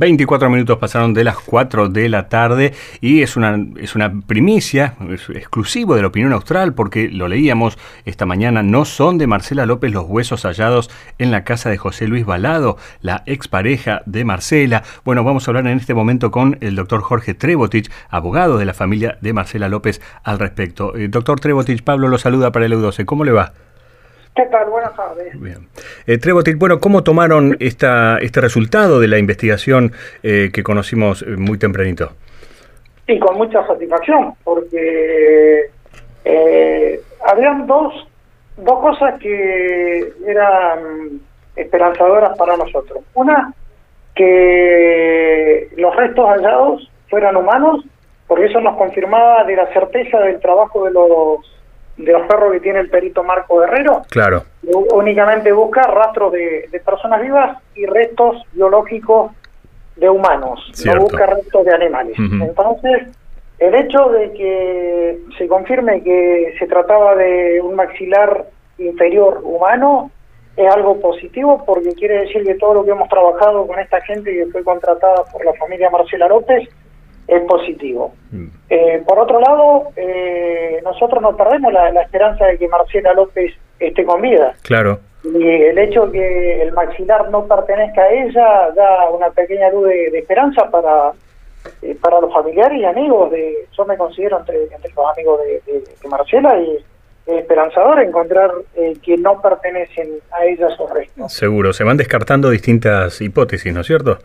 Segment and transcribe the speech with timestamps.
[0.00, 4.94] 24 minutos pasaron de las 4 de la tarde y es una, es una primicia,
[5.10, 7.76] es exclusivo de la opinión austral, porque lo leíamos
[8.06, 12.06] esta mañana, no son de Marcela López los huesos hallados en la casa de José
[12.06, 14.84] Luis Balado, la expareja de Marcela.
[15.04, 18.72] Bueno, vamos a hablar en este momento con el doctor Jorge Trebotich, abogado de la
[18.72, 20.96] familia de Marcela López al respecto.
[20.96, 23.04] Eh, doctor Trebotich, Pablo lo saluda para el EU12.
[23.04, 23.52] ¿Cómo le va?
[24.34, 24.70] ¿Qué tal?
[24.70, 25.40] Buenas tardes.
[25.40, 25.68] Bien.
[26.06, 31.36] Eh, Trebotil, bueno, ¿cómo tomaron esta, este resultado de la investigación eh, que conocimos eh,
[31.36, 32.12] muy tempranito?
[33.06, 35.70] Sí, con mucha satisfacción, porque
[36.24, 37.92] eh, habían dos,
[38.56, 41.20] dos cosas que eran
[41.56, 43.02] esperanzadoras para nosotros.
[43.14, 43.52] Una,
[44.14, 47.84] que los restos hallados fueran humanos,
[48.28, 51.59] porque eso nos confirmaba de la certeza del trabajo de los
[52.04, 54.02] de los perros que tiene el perito Marco Guerrero.
[54.10, 54.44] Claro.
[54.92, 59.32] Únicamente busca rastros de, personas vivas y restos biológicos
[59.96, 62.16] de humanos, no busca restos de animales.
[62.18, 63.08] Entonces,
[63.58, 68.46] el hecho de que se confirme que se trataba de un maxilar
[68.78, 70.10] inferior humano
[70.56, 74.32] es algo positivo porque quiere decir que todo lo que hemos trabajado con esta gente
[74.32, 76.68] que fue contratada por la familia Marcela López
[77.30, 78.12] es positivo.
[78.32, 78.46] Mm.
[78.68, 84.04] Eh, por otro lado, eh, nosotros no perdemos la, esperanza de que Marcela López esté
[84.04, 84.54] con vida.
[84.62, 84.98] Claro.
[85.22, 89.88] Y el hecho de que el maxilar no pertenezca a ella da una pequeña luz
[89.88, 91.12] de, esperanza para
[91.82, 93.30] eh, para los familiares y amigos.
[93.30, 96.82] de Yo me considero entre, los amigos de, Marcela y es
[97.26, 101.32] esperanzador encontrar que no pertenecen a ella esos restos.
[101.32, 104.18] Seguro, se van descartando distintas hipótesis, ¿no es cierto?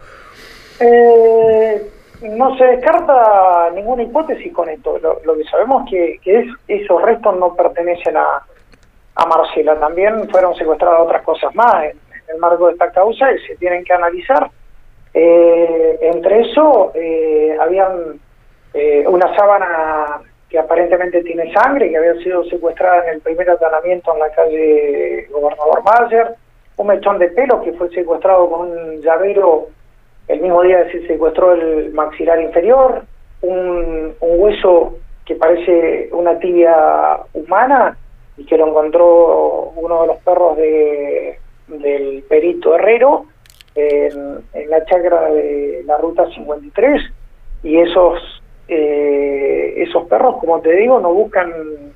[0.79, 1.81] Eh,
[2.21, 4.97] no se descarta ninguna hipótesis con esto.
[4.99, 8.43] Lo, que sabemos que, que es esos restos no pertenecen a,
[9.27, 9.79] Marcela.
[9.79, 11.97] También fueron secuestradas otras cosas más en,
[12.27, 14.49] el marco de esta causa y se tienen que analizar.
[15.13, 18.19] Eh, entre eso, eh, habían
[18.73, 24.13] eh, una sábana que aparentemente tiene sangre, que había sido secuestrada en el primer atalamiento
[24.13, 26.35] en la calle Gobernador Mayer,
[26.77, 29.69] un mechón de pelo que fue secuestrado con un llavero
[30.27, 33.03] el mismo día se secuestró el maxilar inferior,
[33.41, 37.97] un, hueso que parece una tibia humana
[38.37, 43.25] y que lo encontró uno de los perros de, del perito Herrero
[43.75, 47.01] en, la chacra de la ruta 53
[47.63, 48.19] y esos
[48.67, 51.51] eh, esos perros como te digo no buscan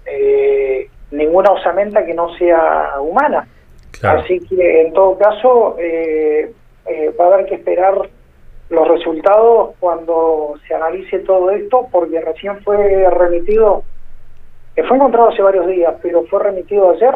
[0.06, 3.48] eh, ninguna osamenta que no sea humana.
[4.04, 6.54] Así que en todo caso eh,
[7.20, 8.10] va a haber que esperar
[8.69, 13.84] los resultados cuando se analice todo esto, porque recién fue remitido,
[14.75, 17.16] que fue encontrado hace varios días, pero fue remitido ayer,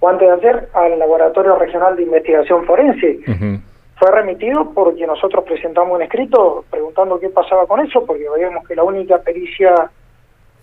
[0.00, 3.20] o antes de ayer, al Laboratorio Regional de Investigación Forense.
[3.98, 8.74] Fue remitido porque nosotros presentamos un escrito preguntando qué pasaba con eso, porque veíamos que
[8.74, 9.90] la única pericia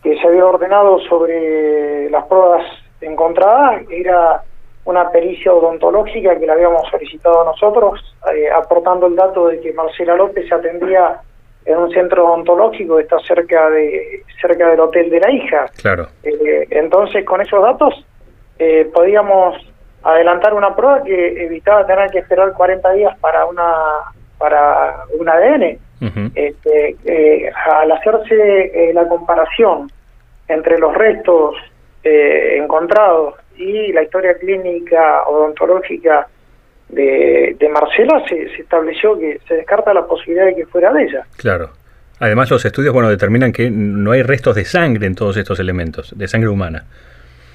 [0.03, 2.65] que se había ordenado sobre las pruebas
[2.99, 4.43] encontradas era
[4.85, 8.01] una pericia odontológica que la habíamos solicitado nosotros,
[8.33, 11.19] eh, aportando el dato de que Marcela López se atendía
[11.65, 15.65] en un centro odontológico que está cerca de cerca del hotel de la hija.
[15.81, 16.07] Claro.
[16.23, 18.05] Eh, entonces, con esos datos
[18.57, 19.55] eh, podíamos
[20.01, 23.73] adelantar una prueba que evitaba tener que esperar 40 días para una
[24.37, 25.77] para un ADN.
[26.33, 29.91] este, al hacerse la comparación
[30.47, 31.55] entre los restos
[32.01, 36.27] encontrados y la historia clínica odontológica
[36.87, 41.25] de, de Marcela se, estableció que se descarta la posibilidad de que fuera de ella.
[41.37, 41.71] Claro.
[42.19, 46.17] Además los estudios bueno determinan que no hay restos de sangre en todos estos elementos,
[46.17, 46.85] de sangre humana.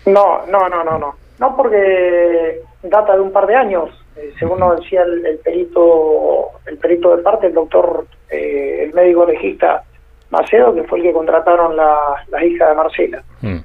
[0.06, 1.16] No, no, no, no, no.
[1.38, 6.76] No porque data de un par de años, eh, según nos decía el, perito el
[6.78, 9.82] perito de parte, el doctor, eh, el médico legista
[10.30, 13.22] Macedo, que fue el que contrataron las la hijas de Marcela.
[13.40, 13.58] Mm.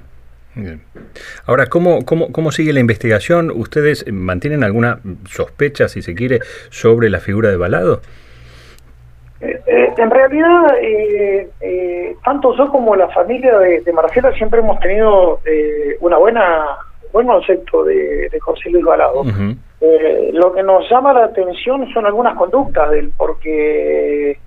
[1.46, 3.50] Ahora, ¿cómo, cómo, ¿cómo sigue la investigación?
[3.50, 6.40] ¿Ustedes mantienen alguna sospecha, si se quiere,
[6.70, 8.00] sobre la figura de Balado?
[9.40, 15.40] Eh, eh, en realidad, eh, tanto yo como la familia de, Marcela siempre hemos tenido
[16.00, 16.64] una buena
[17.12, 19.24] buen concepto de, José Luis Balado.
[20.32, 24.38] lo que nos llama la atención son algunas conductas de él, porque,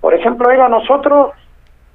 [0.00, 1.32] por ejemplo, él a nosotros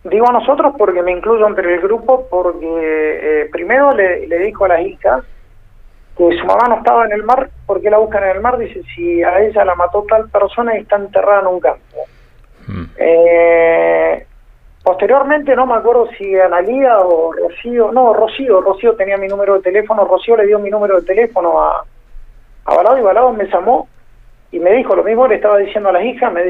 [0.10, 4.66] Digo a nosotros porque me incluyo entre el grupo, porque eh, primero le, le dijo
[4.66, 5.24] a las hijas
[6.18, 8.58] que su mamá no estaba en el mar, porque la buscan en el mar?
[8.58, 11.98] Dice, si a ella la mató tal persona y está enterrada en un campo.
[12.68, 12.86] Mm.
[12.98, 14.26] Eh,
[14.84, 19.62] posteriormente no me acuerdo si Analía o Rocío, no, Rocío, Rocío tenía mi número de
[19.62, 21.84] teléfono, Rocío le dio mi número de teléfono a,
[22.66, 23.88] a Balado y Balado me llamó
[24.52, 26.42] y me dijo lo mismo le estaba diciendo a las hijas, me,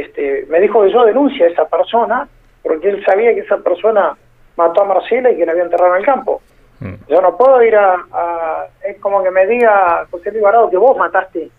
[0.00, 2.28] este, me dijo que yo denuncia a esa persona
[2.62, 4.16] porque él sabía que esa persona
[4.56, 6.42] mató a Marcela y que la había enterrado en el campo.
[6.80, 6.94] Mm.
[7.08, 11.50] Yo no puedo ir a, Es como que me diga José Luis que vos mataste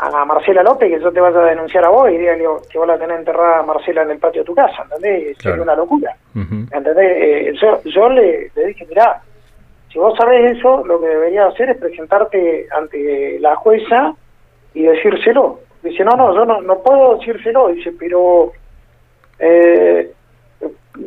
[0.00, 2.36] a Marcela López que yo te vaya a denunciar a vos y diga
[2.70, 5.36] que vos la tenés enterrada a Marcela en el patio de tu casa, ¿entendés?
[5.38, 7.16] Es una locura, ¿entendés?
[7.16, 9.20] Eh, yo, yo le, dije, mirá,
[9.92, 14.14] si vos sabés eso, lo que deberías hacer es presentarte ante la jueza
[14.72, 15.60] y decírselo.
[15.82, 18.52] Dice, no, no, yo no, no puedo decírselo, dice, pero...
[19.40, 20.12] Eh,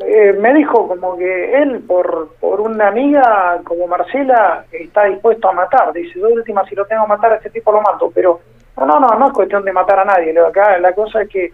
[0.06, 5.54] eh, me dijo como que él por por una amiga como Marcela está dispuesto a
[5.54, 8.40] matar dice de última si lo tengo que matar a este tipo lo mato pero
[8.78, 10.38] no, no, no, no es cuestión de matar a nadie.
[10.40, 11.54] Acá la cosa es que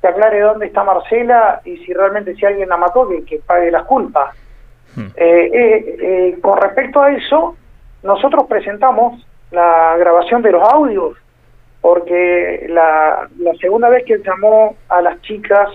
[0.00, 3.70] se aclare dónde está Marcela y si realmente si alguien la mató, que, que pague
[3.70, 4.36] las culpas.
[4.94, 5.06] Hmm.
[5.16, 7.56] Eh, eh, eh, con respecto a eso,
[8.02, 11.16] nosotros presentamos la grabación de los audios,
[11.80, 15.68] porque la, la segunda vez que llamó a las chicas,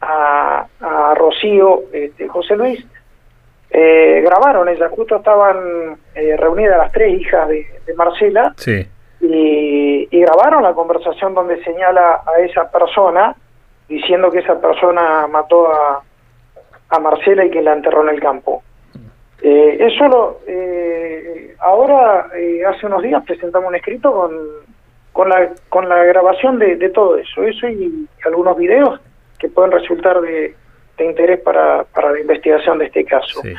[0.00, 2.86] a, a Rocío, este, José Luis,
[3.70, 8.54] grabaron, ellas justo estaban reunidas las tres hijas de, de Marcela.
[8.56, 8.86] Sí
[9.20, 13.34] y, grabaron la conversación donde señala a esa persona
[13.88, 16.02] diciendo que esa persona mató a,
[16.90, 18.62] a Marcela y que la enterró en el campo.
[19.40, 24.32] Eh, eso lo, eh, ahora, eh, hace unos días presentamos un escrito con,
[25.12, 29.00] con, la, con la grabación de, de todo eso, eso y algunos videos
[29.38, 30.54] que pueden resultar de,
[30.96, 33.40] de interés para, para la investigación de este caso.
[33.42, 33.54] Sí.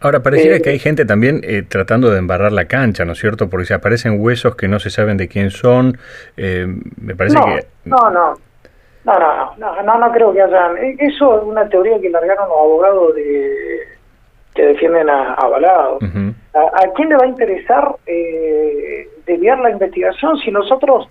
[0.00, 3.18] Ahora, pareciera eh, que hay gente también eh, tratando de embarrar la cancha, ¿no es
[3.18, 3.50] cierto?
[3.50, 5.98] Porque se aparecen huesos que no se saben de quién son.
[6.36, 6.66] Eh,
[7.00, 7.66] me parece que...
[7.84, 8.34] No, no.
[9.02, 10.76] No, no, no, no, no creo que hayan...
[10.98, 13.80] Eso es una teoría que largaron los abogados de
[14.54, 15.98] que defienden a, a Balado.
[16.54, 21.08] ¿A, quién le va a interesar eh, desviar la investigación si nosotros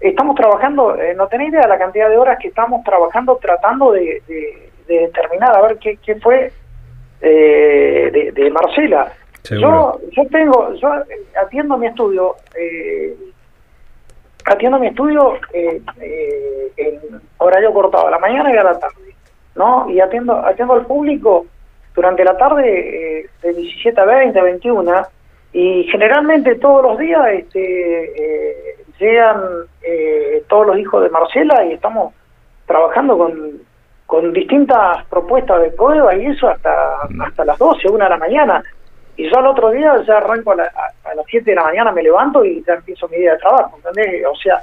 [0.00, 4.22] estamos trabajando, no tenéis idea de la cantidad de horas que estamos trabajando tratando de,
[4.26, 6.52] de, de determinar a ver qué, qué fue
[7.20, 9.12] eh, de, Marcela.
[9.50, 10.88] Yo, yo tengo, yo
[11.40, 13.16] atiendo mi estudio, eh,
[14.44, 19.14] atiendo mi estudio eh, eh, en horario cortado, a la mañana y a la tarde,
[19.54, 19.88] ¿no?
[19.88, 21.46] Y atiendo, atiendo al público
[21.94, 25.06] durante la tarde de 17 a 20, 21,
[25.52, 29.40] y generalmente todos los días este, llegan
[30.48, 32.14] todos los hijos de Marcela y estamos
[32.66, 33.60] trabajando con
[34.06, 38.62] con distintas propuestas de prueba y eso hasta hasta las 12, una de la mañana.
[39.16, 42.02] Y yo al otro día ya arranco a, a, las 7 de la mañana, me
[42.02, 44.24] levanto y ya empiezo mi día de trabajo, ¿entendés?
[44.26, 44.60] O sea,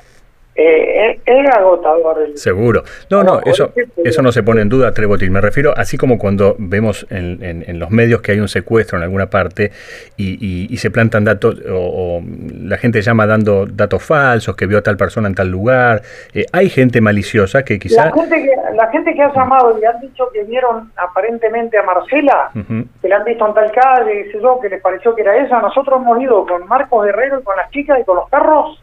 [0.56, 2.30] eh, es, agotador.
[2.36, 2.84] Seguro.
[3.10, 3.72] No, no, eso,
[4.04, 5.32] eso no se pone en duda, Trebotil.
[5.32, 9.04] Me refiero, así como cuando vemos en, en, los medios que hay un secuestro en
[9.04, 9.72] alguna parte
[10.16, 12.22] y, y, se plantan datos, o,
[12.62, 16.02] la gente llama dando datos falsos, que vio a tal persona en tal lugar.
[16.34, 18.06] Eh, hay gente maliciosa que quizás...
[18.06, 21.84] La gente que, la gente que ha llamado y han dicho que vieron aparentemente a
[21.84, 22.52] Marcela,
[23.02, 26.00] que la han visto en tal calle, yo, que les pareció que era ella, nosotros
[26.00, 28.83] hemos ido con Marcos Guerrero y con las chicas y con los perros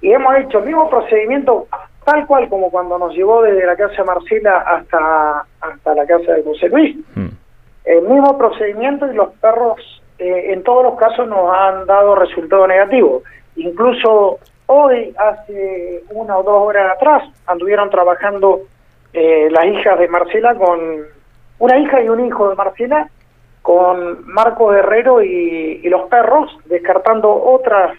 [0.00, 1.68] y hemos hecho el mismo procedimiento
[2.06, 6.34] tal cual como cuando nos llevó desde la casa de Marcela hasta, hasta la casa
[6.34, 6.96] de José Luis.
[7.16, 7.28] Mm.
[7.84, 9.80] El mismo procedimiento y los perros
[10.18, 13.22] eh, en todos los casos nos han dado resultado negativo.
[13.56, 18.60] Incluso hoy, hace una o dos horas atrás, anduvieron trabajando
[19.12, 20.78] eh, las hijas de Marcela con
[21.58, 23.08] una hija y un hijo de Marcela
[23.62, 27.96] con Marco Guerrero y los perros, descartando otras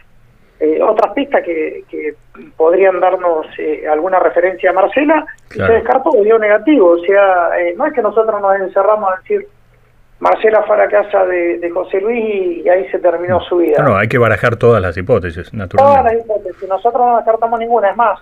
[0.59, 2.15] eh, otras pistas que, que,
[2.55, 6.91] podrían darnos eh, alguna referencia a Marcela, y se descartó, dio negativo.
[6.91, 9.47] O sea, eh, no es que nosotros nos encerramos a decir
[10.19, 13.83] Marcela fue a la casa de, José Luis y, ahí se terminó su vida.
[13.83, 15.77] No, hay que barajar todas las hipótesis, naturalmente.
[15.77, 18.19] Todas las hipótesis, nosotros no descartamos ninguna, es más.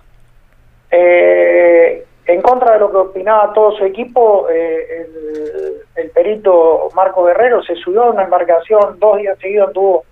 [0.90, 7.74] en contra de lo que opinaba todo su equipo, el, el, perito Marco Guerrero se
[7.76, 10.04] subió a una embarcación, dos días seguidos estuvo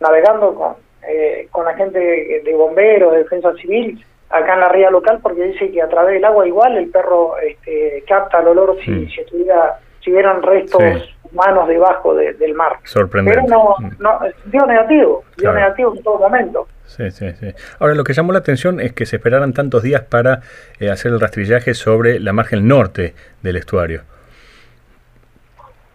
[0.00, 0.74] navegando con,
[1.08, 5.44] eh, con la gente de, bomberos, de defensa civil, acá en la ría local, porque
[5.44, 9.20] dice que a través del agua igual el perro este, capta el olor si, si
[9.20, 10.82] estuviera si hubieran restos
[11.30, 12.72] humanos debajo del mar.
[12.84, 13.40] Sorprendente.
[13.40, 14.02] Pero no, mm.
[14.02, 16.66] no dio negativo, dio negativo en todo momento.
[16.84, 17.52] Sí, sí, sí.
[17.78, 20.40] Ahora, lo que llamó la atención es que se esperaran tantos días para
[20.78, 24.02] eh, hacer el rastrillaje sobre la margen norte del estuario.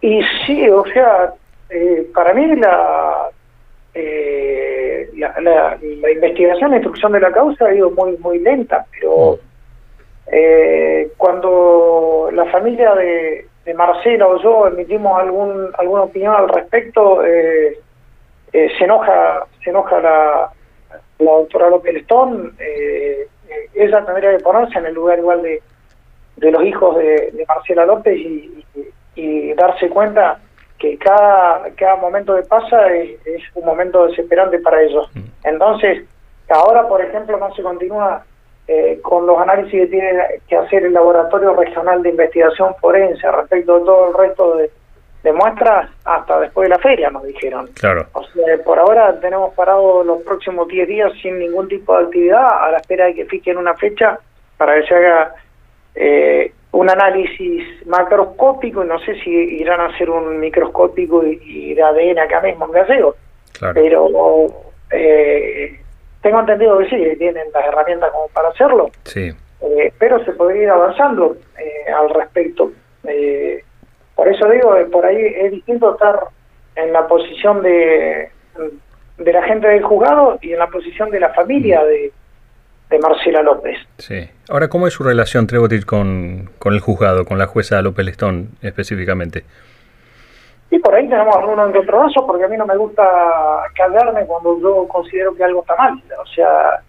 [0.02, 1.34] Y sí, o sea,
[1.70, 3.30] eh, para mí la,
[3.94, 4.47] eh,
[5.18, 9.40] la, la, investigación, la instrucción de la causa ha ido muy muy lenta, pero
[10.30, 17.26] Eh, cuando la familia de, de, Marcela o yo emitimos algún alguna opinión al respecto,
[17.26, 17.80] eh,
[18.52, 20.52] eh, se enoja se enoja la,
[21.20, 22.54] la doctora López Lestón,
[23.74, 25.62] ella tendría que ponerse en el lugar igual de,
[26.36, 28.66] de los hijos de, Marcela López y,
[29.16, 30.40] y, darse cuenta
[30.78, 35.10] que cada, cada momento que pasa es, es un momento desesperante para ellos.
[35.14, 35.22] Mm.
[35.44, 36.06] Entonces,
[36.50, 38.24] ahora, por ejemplo, no se continúa
[38.68, 40.12] eh, con los análisis que tiene
[40.48, 44.70] que hacer el Laboratorio Regional de Investigación Forense respecto a todo el resto de,
[45.34, 47.68] muestras hasta después de la feria, nos dijeron.
[47.74, 48.08] Claro.
[48.14, 52.64] O sea, por ahora tenemos parado los próximos 10 días sin ningún tipo de actividad
[52.64, 54.18] a la espera de que fijen una fecha
[54.56, 55.36] para que se haga
[56.00, 61.82] eh, un análisis macroscópico y no sé si irán a hacer un microscópico y, de
[61.82, 63.16] ADN acá mismo en.
[63.58, 63.74] Claro.
[63.74, 64.48] Pero
[64.92, 65.80] eh,
[66.22, 68.92] tengo entendido que sí, que tienen las herramientas como para hacerlo.
[69.06, 69.32] Sí.
[69.62, 72.72] Eh, pero se podría ir avanzando eh, al respecto.
[73.06, 73.64] Eh,
[74.16, 76.20] por eso digo, por ahí es distinto estar
[76.76, 78.30] en la posición de,
[79.18, 82.12] de la gente del juzgado y en la posición de la familia de,
[82.90, 83.78] de Marcela López.
[83.98, 84.30] Sí.
[84.50, 88.50] Ahora, ¿cómo es su relación, Trebotic, con, con el juzgado, con la jueza López Lestón
[88.62, 89.44] específicamente?
[90.70, 93.04] Y por ahí tenemos algunos encontronazos porque a mí no me gusta
[93.76, 96.02] callarme cuando yo considero que algo está mal.
[96.22, 96.82] O sea,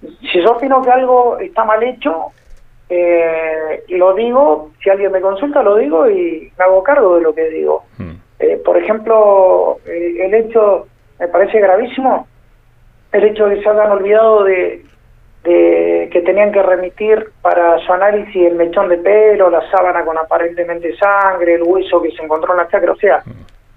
[0.00, 2.32] si yo opino que algo está mal hecho,
[2.88, 7.34] eh, lo digo, si alguien me consulta lo digo y me hago cargo de lo
[7.34, 7.84] que digo.
[7.98, 8.14] Hmm.
[8.38, 10.86] Eh, por ejemplo, eh, el hecho,
[11.18, 12.28] me parece gravísimo,
[13.10, 14.84] el hecho de que se hayan olvidado de,
[15.46, 20.96] que tenían que remitir para su análisis el mechón de pelo, la sábana con aparentemente
[20.96, 22.92] sangre, el hueso que se encontró en la chacra.
[22.92, 23.22] O sea,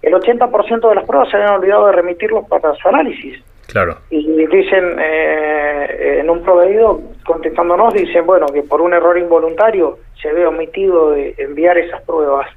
[0.01, 3.43] el 80% de las pruebas se habían olvidado de remitirlos para su análisis.
[3.67, 3.97] Claro.
[4.09, 10.33] Y dicen, eh, en un proveído, contestándonos, dicen, bueno, que por un error involuntario se
[10.33, 12.47] ve omitido de enviar esas pruebas.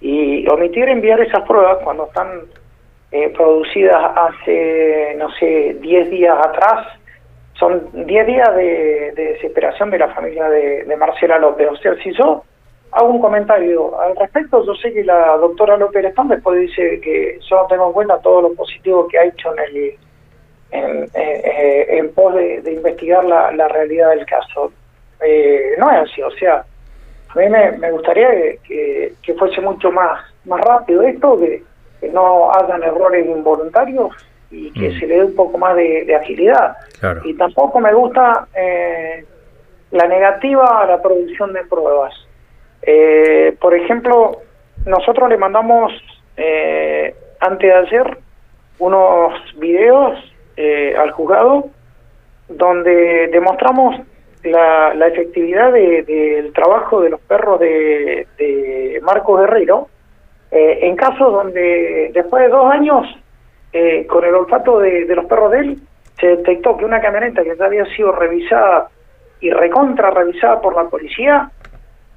[0.00, 2.40] Y omitir enviar esas pruebas cuando están
[3.10, 6.86] eh, producidas hace, no sé, 10 días atrás,
[7.62, 11.68] son 10 días de, desesperación de la familia de, Marcela López.
[11.70, 12.42] O sea, si yo
[12.90, 17.38] hago un comentario al respecto, yo sé que la doctora López Lestón después dice que
[17.48, 19.94] yo no tengo en cuenta todo lo positivo que ha hecho en el
[20.72, 24.72] en, eh, pos de, investigar la, realidad del caso.
[25.24, 26.64] Eh, no es así, o sea,
[27.28, 28.28] a mí me, gustaría
[28.66, 31.62] que, fuese mucho más, más rápido esto, que,
[32.00, 34.10] que no hagan errores involuntarios
[34.52, 35.00] y que mm.
[35.00, 36.76] se le dé un poco más de, agilidad.
[37.24, 39.24] Y tampoco me gusta eh,
[39.92, 42.14] la negativa a la producción de pruebas.
[42.82, 44.42] Eh, por ejemplo,
[44.86, 45.92] nosotros le mandamos
[46.36, 48.18] eh, antes de ayer
[48.78, 50.18] unos videos
[50.56, 51.66] eh, al juzgado
[52.48, 54.00] donde demostramos
[54.42, 59.88] la, la efectividad del trabajo de los perros de, de Marcos Guerrero
[60.50, 63.06] en casos donde después de dos años
[63.72, 65.78] eh, con el olfato de, los perros de él,
[66.20, 68.88] se detectó que una camioneta que ya había sido revisada
[69.40, 71.50] y recontra revisada por la policía,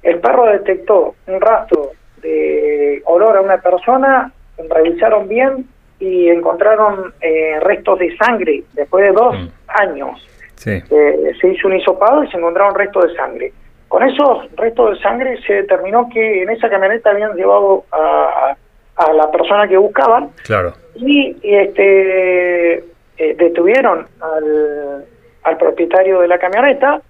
[0.02, 4.30] el perro detectó un rastro de olor a una persona,
[4.68, 5.66] revisaron bien
[5.98, 9.48] y encontraron eh, restos de sangre después de dos mm.
[9.68, 10.28] años.
[10.66, 13.52] Eh, se hizo un hisopado y se encontraron restos de sangre.
[13.88, 18.56] Con esos restos de sangre se determinó que en esa camioneta habían llevado a,
[18.96, 20.30] a la persona que buscaban.
[20.44, 20.74] Claro.
[20.98, 22.74] Y este
[23.18, 25.04] eh, detuvieron al,
[25.42, 27.00] al propietario de la camioneta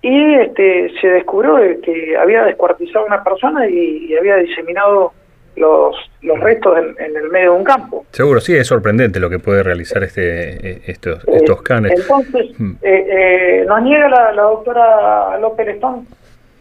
[0.00, 5.12] y este se descubrió que había descuartizado a una persona y, había diseminado
[5.56, 8.04] los, los restos en, el medio de un campo.
[8.10, 11.92] Seguro, sí, es sorprendente lo que puede realizar este eh, estos, estos eh, canes.
[11.92, 12.72] Entonces, mm.
[13.66, 16.06] nos niega la, la doctora López Lestón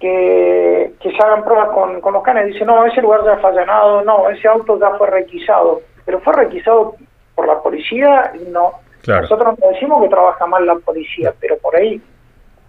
[0.02, 2.48] que, que se hagan pruebas con, con los canes.
[2.48, 5.82] Dice, no, ese lugar ya fue allanado, no, ese auto ya fue requisado.
[6.06, 6.96] Pero fue requisado
[7.36, 8.74] por la policía y no.
[9.08, 12.00] Nosotros no decimos que trabaja mal la policía, pero por ahí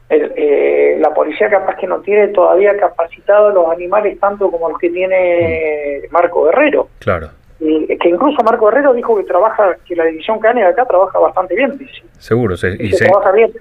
[0.09, 4.91] eh, la policía capaz que no tiene todavía capacitado los animales tanto como los que
[4.91, 6.89] tiene Marco Guerrero.
[6.99, 7.31] Claro.
[7.61, 11.19] Y, que incluso Marco Guerrero dijo que trabaja, que la división Cane de acá trabaja
[11.19, 12.03] bastante bien, dice.
[12.19, 13.11] Seguro, se, y, se,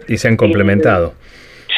[0.07, 1.13] y se han complementado.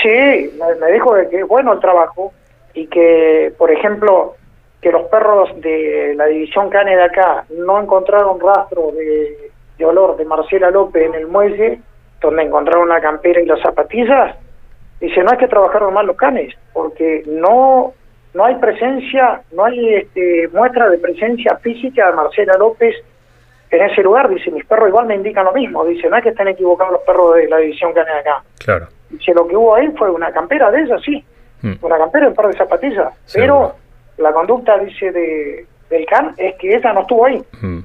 [0.02, 2.34] Sí, me, dijo que es bueno el trabajo
[2.74, 4.36] y que, por ejemplo,
[4.84, 9.52] que los perros de la división Cane de acá no encontraron rastro de,
[9.84, 11.80] olor de Marcela López en el muelle,
[12.22, 14.36] donde encontraron la campera y las zapatillas.
[15.00, 17.94] Dice, no hay que trabajaron mal los canes, porque no
[18.34, 22.96] no hay presencia, no hay este, muestra de presencia física de Marcela López
[23.70, 24.30] en ese lugar.
[24.30, 25.86] Dice, mis perros igual me indican lo mismo.
[25.86, 28.44] Dice, no es que estén equivocados los perros de la división Cane de acá.
[28.64, 28.88] Claro
[29.20, 31.24] si lo que hubo ahí fue una campera de ella, sí.
[31.62, 31.74] mm.
[31.82, 33.14] una campera y un par de zapatillas.
[33.34, 33.76] Pero
[34.18, 37.42] la conducta, dice, de, del CAN es que ella no estuvo ahí.
[37.62, 37.80] Mm.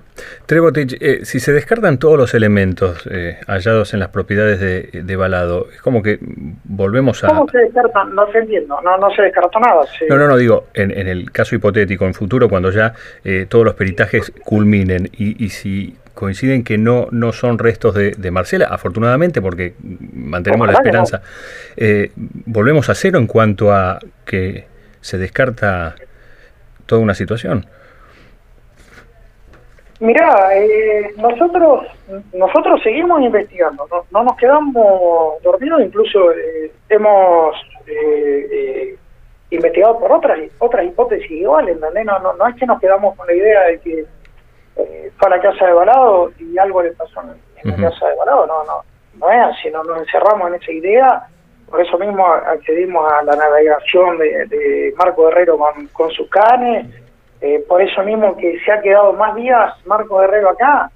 [0.50, 5.68] Eh, si se descartan todos los elementos eh, hallados en las propiedades de, de, Balado,
[5.73, 6.18] es como que
[6.64, 7.28] volvemos a...
[7.28, 8.14] ¿Cómo se descartan?
[8.14, 9.82] No se entiendo, no, no se descartó nada.
[10.08, 12.94] No, no, no, digo, en, en, el caso hipotético, en futuro, cuando ya
[13.25, 18.11] eh, todos los peritajes culminen y, y si coinciden que no, no son restos de,
[18.11, 19.75] de Marcela, afortunadamente, porque
[20.12, 21.23] mantenemos la esperanza.
[21.76, 24.66] Eh, volvemos a cero en cuanto a que
[25.00, 25.94] se descarta
[26.88, 27.64] toda una situación.
[30.00, 31.87] Mirá, eh, nosotros
[32.33, 37.54] nosotros seguimos investigando, no, nos quedamos dormidos, incluso eh, hemos
[39.50, 43.35] investigado por otras otras hipótesis iguales, No, no, no es que nos quedamos con la
[43.35, 44.07] idea de que
[44.76, 48.16] eh, fue a la casa de Balado y algo le pasó en, la casa de
[48.16, 51.28] Balado, no, no, no es así, no nos encerramos en esa idea,
[51.70, 55.58] por eso mismo accedimos a la navegación de, Marco Herrero
[55.92, 56.87] con, sus canes,
[57.40, 60.90] eh, por eso mismo que se ha quedado más días Marco Herrero acá,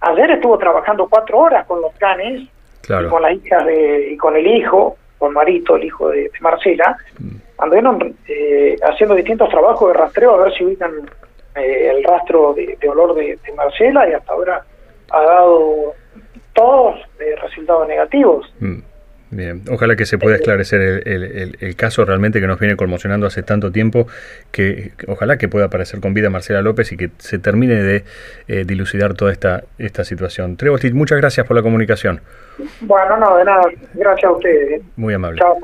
[0.00, 2.48] ayer estuvo trabajando cuatro horas con los canes,
[2.88, 6.96] y con las hijas de, y con el hijo, con Marito, el hijo de, Marcela,
[7.18, 7.36] mm.
[7.58, 10.92] anduvieron eh, haciendo distintos trabajos de rastreo a ver si ubican
[11.54, 14.64] eh, el rastro de, olor de, Marcela y hasta ahora
[15.10, 15.94] ha dado
[16.52, 18.52] todos eh, resultados negativos.
[18.60, 18.78] Mm,
[19.36, 23.72] bien, ojalá que se pueda esclarecer el, caso realmente que nos viene conmocionando hace tanto
[23.72, 24.06] tiempo,
[24.50, 28.04] que, ojalá que pueda aparecer con vida Marcela López y que se termine de
[28.48, 30.56] eh, dilucidar toda esta, esta situación.
[30.56, 32.20] Trebosti, muchas gracias por la comunicación.
[32.80, 33.62] Bueno, no, de nada,
[33.94, 34.82] gracias a ustedes.
[34.96, 35.40] Muy amable.
[35.40, 35.58] Chao,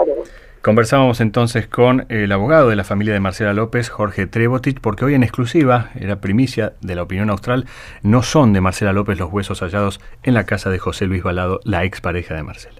[0.63, 5.15] Conversábamos entonces con el abogado de la familia de Marcela López, Jorge Trebotich, porque hoy
[5.15, 7.65] en exclusiva, era primicia de la opinión austral,
[8.03, 11.61] no son de Marcela López los huesos hallados en la casa de José Luis Balado,
[11.65, 12.80] la expareja de Marcela.